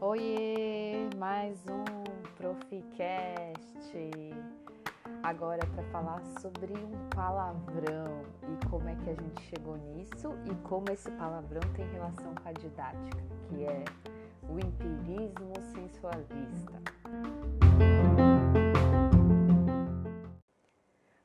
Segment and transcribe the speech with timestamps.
[0.00, 1.84] Oiê, mais um
[2.36, 4.10] Proficast.
[5.22, 10.56] Agora para falar sobre um palavrão e como é que a gente chegou nisso e
[10.68, 13.84] como esse palavrão tem relação com a didática, que é
[14.48, 16.82] o empirismo sensualista.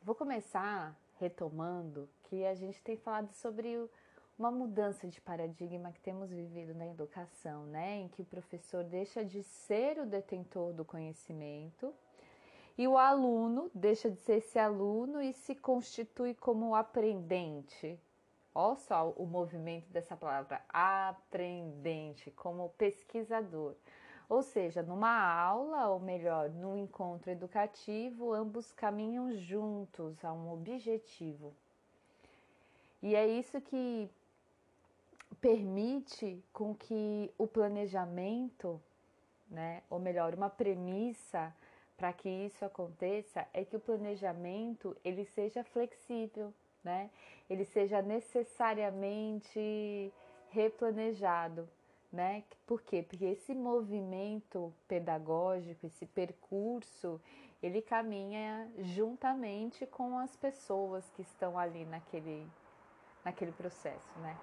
[0.04, 3.90] Vou começar retomando que a gente tem falado sobre
[4.38, 8.00] uma mudança de paradigma que temos vivido na educação, né?
[8.00, 11.94] Em que o professor deixa de ser o detentor do conhecimento
[12.78, 17.98] e o aluno deixa de ser esse aluno e se constitui como aprendente.
[18.54, 23.76] Olha só o movimento dessa palavra, aprendente, como pesquisador.
[24.30, 31.54] Ou seja, numa aula, ou melhor, num encontro educativo, ambos caminham juntos a um objetivo.
[33.02, 34.10] E é isso que
[35.42, 38.82] permite com que o planejamento,
[39.50, 41.54] né, ou melhor, uma premissa
[41.98, 47.10] para que isso aconteça é que o planejamento ele seja flexível, né?
[47.50, 50.12] Ele seja necessariamente
[50.50, 51.68] replanejado,
[52.14, 52.44] né?
[52.68, 53.02] Por quê?
[53.02, 57.20] Porque esse movimento pedagógico, esse percurso,
[57.62, 62.48] ele caminha juntamente com as pessoas que estão ali naquele
[63.26, 64.38] naquele processo, né?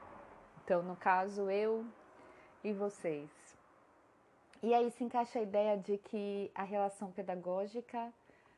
[0.64, 1.84] Então, no caso, eu
[2.64, 3.30] e vocês.
[4.62, 8.12] E aí se encaixa a ideia de que a relação pedagógica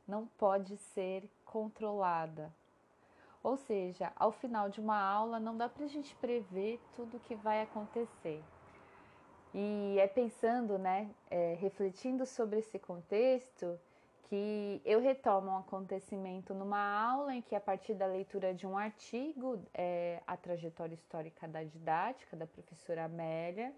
[0.07, 2.53] não pode ser controlada.
[3.43, 7.21] Ou seja, ao final de uma aula não dá para a gente prever tudo o
[7.21, 8.43] que vai acontecer.
[9.55, 13.79] E é pensando, né, é, refletindo sobre esse contexto,
[14.33, 18.79] que eu retomo um acontecimento numa aula em que, a partir da leitura de um
[18.79, 23.75] artigo, é, a trajetória histórica da didática, da professora Amélia,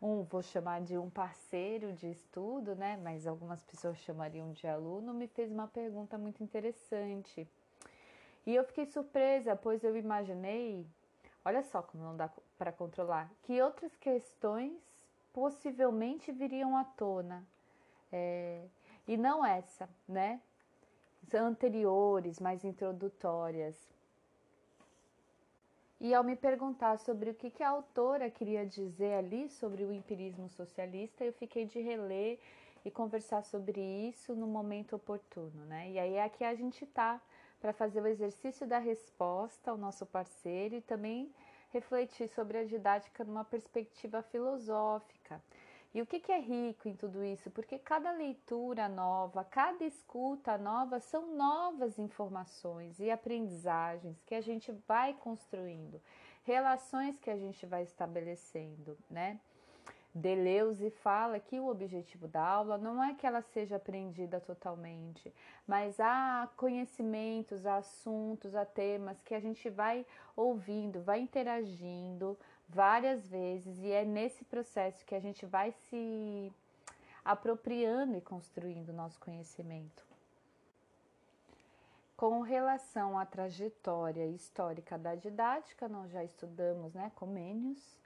[0.00, 2.98] um, vou chamar de um parceiro de estudo, né?
[3.02, 7.46] Mas algumas pessoas chamariam de aluno, me fez uma pergunta muito interessante.
[8.46, 10.86] E eu fiquei surpresa, pois eu imaginei,
[11.44, 14.93] olha só como não dá para controlar, que outras questões
[15.34, 17.44] possivelmente viriam à tona.
[18.10, 18.64] É,
[19.06, 20.40] e não essa, né?
[21.34, 23.76] Anteriores, mais introdutórias.
[26.00, 29.92] E ao me perguntar sobre o que, que a autora queria dizer ali sobre o
[29.92, 32.38] empirismo socialista, eu fiquei de reler
[32.84, 35.90] e conversar sobre isso no momento oportuno, né?
[35.90, 37.20] E aí é aqui a gente tá
[37.60, 41.32] para fazer o exercício da resposta ao nosso parceiro e também
[41.74, 45.42] refletir sobre a didática numa perspectiva filosófica
[45.94, 47.48] e o que, que é rico em tudo isso?
[47.52, 54.72] Porque cada leitura nova, cada escuta nova são novas informações e aprendizagens que a gente
[54.88, 56.02] vai construindo,
[56.42, 59.38] relações que a gente vai estabelecendo, né?
[60.14, 65.34] Deleuze fala que o objetivo da aula não é que ela seja aprendida totalmente,
[65.66, 72.38] mas há conhecimentos, há assuntos, há temas que a gente vai ouvindo, vai interagindo,
[72.68, 76.52] várias vezes e é nesse processo que a gente vai se
[77.24, 80.04] apropriando e construindo nosso conhecimento.
[82.16, 87.98] Com relação à trajetória histórica da didática, nós já estudamos né, Comênios,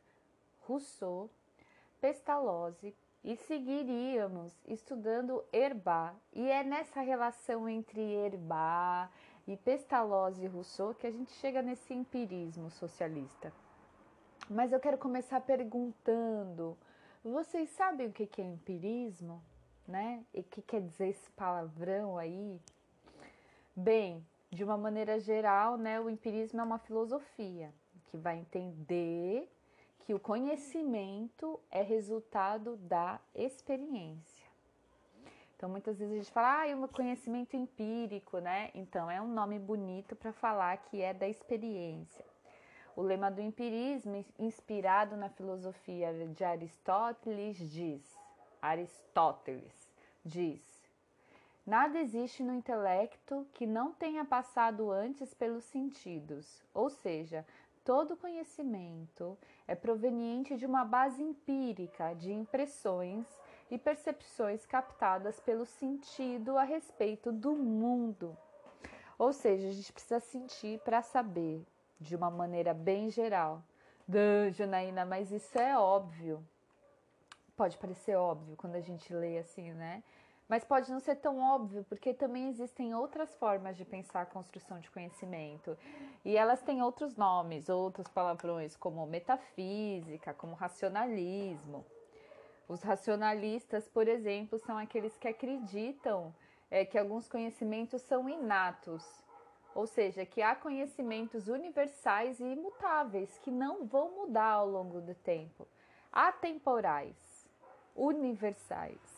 [0.61, 1.29] Rousseau,
[2.01, 2.95] Pestalozzi
[3.25, 6.15] e seguiríamos estudando Herbá.
[6.33, 9.11] E é nessa relação entre Herbá
[9.47, 13.53] e Pestalozzi e Rousseau que a gente chega nesse empirismo socialista.
[14.49, 16.77] Mas eu quero começar perguntando:
[17.25, 19.43] vocês sabem o que é empirismo?
[19.87, 20.25] Né?
[20.35, 22.61] E o que quer dizer esse palavrão aí?
[23.75, 27.73] Bem, de uma maneira geral, né, o empirismo é uma filosofia
[28.07, 29.51] que vai entender
[30.09, 34.47] que o conhecimento é resultado da experiência.
[35.55, 38.71] Então, muitas vezes a gente fala, ah, é um conhecimento empírico, né?
[38.75, 42.25] Então, é um nome bonito para falar que é da experiência.
[42.97, 48.19] O lema do empirismo, inspirado na filosofia de Aristóteles, diz:
[48.63, 49.91] Aristóteles
[50.25, 50.63] diz:
[51.67, 57.45] Nada existe no intelecto que não tenha passado antes pelos sentidos, ou seja,
[57.89, 63.25] todo conhecimento é proveniente de uma base empírica de impressões
[63.71, 68.37] e percepções captadas pelo sentido a respeito do mundo.
[69.19, 71.65] Ou seja, a gente precisa sentir para saber,
[71.99, 73.63] de uma maneira bem geral.
[74.53, 76.47] Janaína, mas isso é óbvio.
[77.57, 80.03] Pode parecer óbvio quando a gente lê assim, né?
[80.49, 84.81] Mas pode não ser tão óbvio, porque também existem outras formas de pensar a construção
[84.81, 85.77] de conhecimento.
[86.25, 91.85] E elas têm outros nomes, outros palavrões, como metafísica, como racionalismo.
[92.67, 96.35] Os racionalistas, por exemplo, são aqueles que acreditam
[96.71, 99.05] é, que alguns conhecimentos são inatos,
[99.75, 105.15] ou seja, que há conhecimentos universais e imutáveis que não vão mudar ao longo do
[105.15, 105.67] tempo,
[106.11, 107.47] atemporais,
[107.95, 109.18] universais.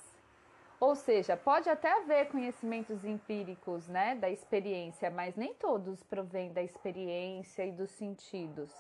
[0.81, 6.63] Ou seja, pode até haver conhecimentos empíricos, né, da experiência, mas nem todos provêm da
[6.63, 8.73] experiência e dos sentidos.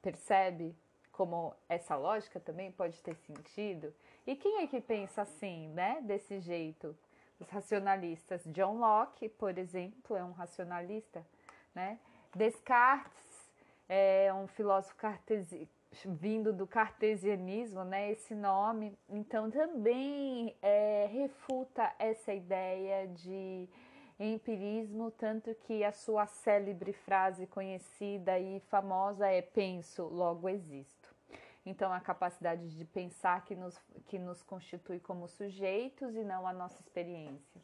[0.00, 0.74] Percebe
[1.12, 3.92] como essa lógica também pode ter sentido?
[4.26, 6.96] E quem é que pensa assim, né, desse jeito?
[7.38, 8.42] Os racionalistas.
[8.46, 11.26] John Locke, por exemplo, é um racionalista,
[11.74, 11.98] né?
[12.34, 13.50] Descartes
[13.86, 22.32] é um filósofo cartesiano vindo do cartesianismo, né, esse nome, então também é, refuta essa
[22.32, 23.68] ideia de
[24.18, 31.14] empirismo, tanto que a sua célebre frase conhecida e famosa é penso, logo existo.
[31.64, 33.76] Então, a capacidade de pensar que nos,
[34.06, 37.60] que nos constitui como sujeitos e não a nossa experiência.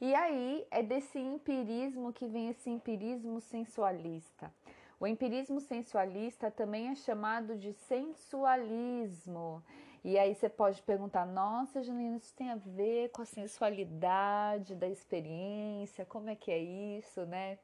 [0.00, 4.52] E aí é desse empirismo que vem esse empirismo sensualista.
[5.02, 9.60] O empirismo sensualista também é chamado de sensualismo.
[10.04, 14.86] E aí você pode perguntar: nossa, Janina, isso tem a ver com a sensualidade da
[14.86, 16.06] experiência?
[16.06, 17.58] Como é que é isso, né?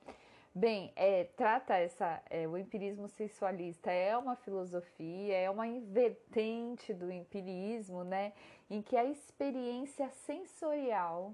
[0.53, 7.09] Bem, é, trata essa, é, o empirismo sensualista é uma filosofia, é uma invertente do
[7.09, 8.33] empirismo, né,
[8.69, 11.33] em que a experiência sensorial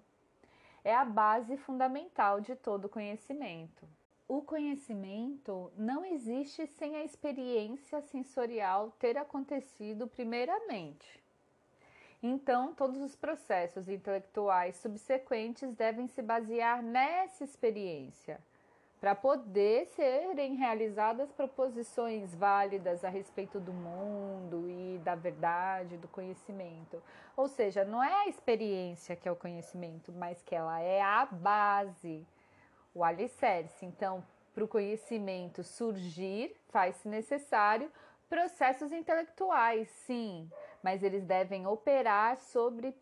[0.84, 3.88] é a base fundamental de todo conhecimento
[4.26, 11.22] o conhecimento não existe sem a experiência sensorial ter acontecido primeiramente.
[12.22, 18.40] Então, todos os processos intelectuais subsequentes devem se basear nessa experiência
[18.98, 27.02] para poder serem realizadas proposições válidas a respeito do mundo e da verdade, do conhecimento.
[27.36, 31.26] Ou seja, não é a experiência que é o conhecimento, mas que ela é a
[31.26, 32.26] base
[32.94, 33.84] o alicerce.
[33.84, 34.24] Então,
[34.54, 37.90] para o conhecimento surgir, faz-se necessário
[38.28, 40.50] processos intelectuais, sim,
[40.82, 42.94] mas eles devem operar sobre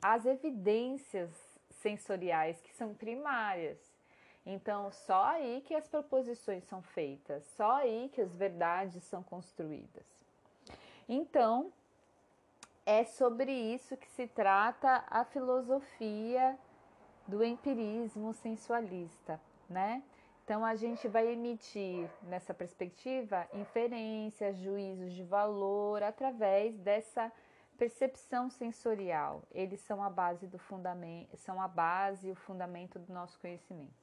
[0.00, 1.30] as evidências
[1.70, 3.78] sensoriais que são primárias.
[4.44, 10.04] Então, só aí que as proposições são feitas, só aí que as verdades são construídas.
[11.08, 11.72] Então,
[12.86, 16.58] é sobre isso que se trata a filosofia
[17.30, 20.02] do empirismo sensualista, né?
[20.44, 27.30] Então a gente vai emitir nessa perspectiva inferências, juízos de valor através dessa
[27.78, 29.44] percepção sensorial.
[29.52, 33.94] Eles são a base do fundamento, são a base o fundamento do nosso conhecimento.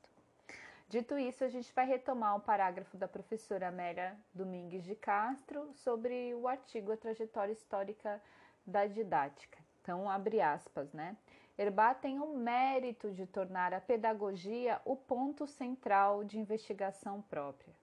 [0.87, 6.33] Dito isso, a gente vai retomar o parágrafo da professora Amélia Domingues de Castro sobre
[6.33, 8.21] o artigo A Trajetória Histórica
[8.65, 9.57] da Didática.
[9.81, 11.17] Então, abre aspas, né?
[11.57, 17.73] Herbá tem o mérito de tornar a pedagogia o ponto central de investigação própria.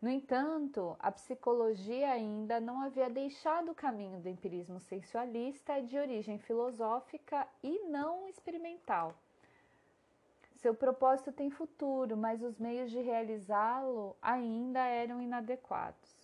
[0.00, 6.38] No entanto, a psicologia ainda não havia deixado o caminho do empirismo sensualista de origem
[6.38, 9.14] filosófica e não experimental.
[10.56, 16.21] Seu propósito tem futuro, mas os meios de realizá-lo ainda eram inadequados.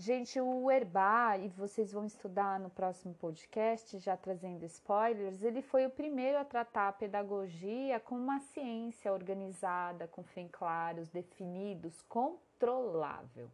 [0.00, 5.86] Gente, o Herbá, e vocês vão estudar no próximo podcast, já trazendo spoilers, ele foi
[5.86, 13.50] o primeiro a tratar a pedagogia como uma ciência organizada, com fins claros, definidos, controlável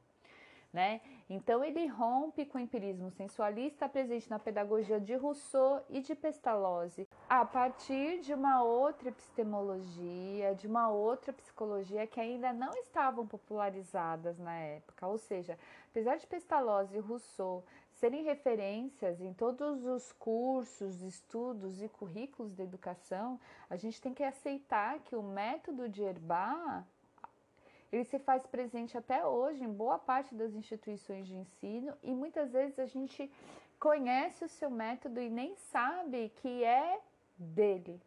[0.75, 1.01] né?
[1.31, 7.09] Então ele rompe com o empirismo sensualista presente na pedagogia de Rousseau e de Pestalozzi,
[7.41, 14.39] a partir de uma outra epistemologia, de uma outra psicologia que ainda não estavam popularizadas
[14.39, 15.09] na época.
[15.09, 15.59] Ou seja,
[15.91, 17.65] apesar de Pestalozzi e Rousseau
[17.95, 24.23] serem referências em todos os cursos, estudos e currículos de educação, a gente tem que
[24.23, 26.85] aceitar que o método de Herbá
[27.91, 32.53] ele se faz presente até hoje em boa parte das instituições de ensino e muitas
[32.53, 33.29] vezes a gente
[33.81, 37.01] conhece o seu método e nem sabe que é
[37.37, 38.01] dele,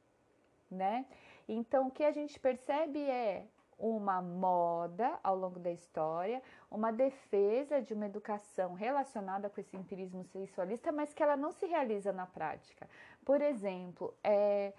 [0.69, 1.05] né?
[1.47, 3.45] Então, o que a gente percebe é
[3.79, 10.23] uma moda ao longo da história, uma defesa de uma educação relacionada com esse empirismo
[10.25, 12.89] sensualista, mas que ela não se realiza na prática.
[13.23, 14.73] Por exemplo, é,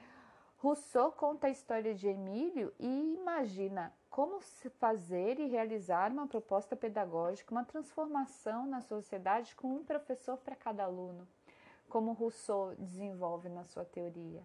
[0.59, 4.41] Rousseau conta a história de Emílio e imagina como
[4.81, 10.83] fazer e realizar uma proposta pedagógica, uma transformação na sociedade com um professor para cada
[10.83, 11.27] aluno,
[11.89, 14.43] como Rousseau desenvolve na sua teoria.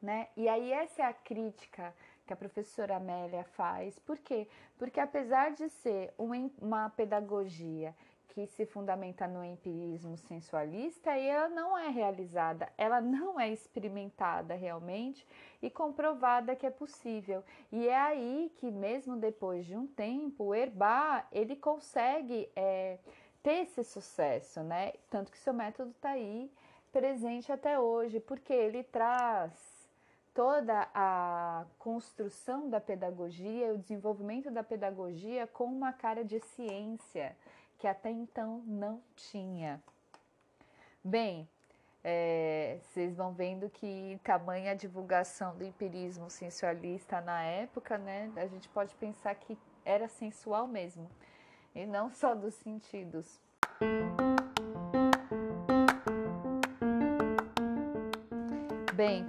[0.00, 0.28] Né?
[0.36, 1.94] E aí essa é a crítica
[2.26, 3.98] que a professora Amélia faz.
[3.98, 4.46] Por quê?
[4.78, 6.14] Porque apesar de ser
[6.60, 7.94] uma pedagogia
[8.28, 15.26] que se fundamenta no empirismo sensualista ela não é realizada, ela não é experimentada realmente
[15.60, 17.42] e comprovada que é possível.
[17.72, 22.98] E é aí que mesmo depois de um tempo, o Herbá ele consegue é,
[23.42, 24.92] ter esse sucesso, né?
[25.10, 26.50] Tanto que seu método está aí
[26.92, 29.52] presente até hoje, porque ele traz
[30.34, 37.36] toda a construção da pedagogia, o desenvolvimento da pedagogia com uma cara de ciência
[37.78, 39.80] que até então não tinha.
[41.02, 41.48] Bem,
[42.02, 48.32] é, vocês vão vendo que tamanha divulgação do empirismo sensualista na época, né?
[48.36, 51.08] A gente pode pensar que era sensual mesmo,
[51.78, 53.40] e não só dos sentidos.
[58.94, 59.24] Bem,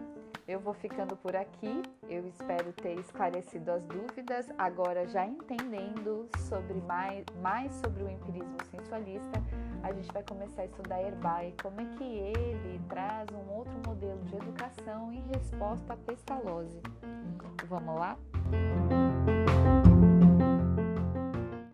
[0.48, 1.84] eu vou ficando por aqui.
[2.10, 4.50] Eu espero ter esclarecido as dúvidas.
[4.58, 9.44] Agora, já entendendo sobre mais, mais sobre o empirismo sensualista,
[9.84, 14.24] a gente vai começar a estudar Herbay, como é que ele traz um outro modelo
[14.24, 16.82] de educação em resposta à pestalose.
[17.68, 18.18] Vamos lá?